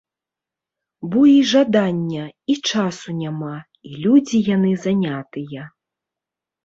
Бо 1.15 1.19
і 1.31 1.35
жадання, 1.51 2.23
і 2.53 2.57
часу 2.71 3.09
няма, 3.21 3.53
і 3.89 3.93
людзі 4.07 4.37
яны 4.55 4.71
занятыя. 4.87 5.61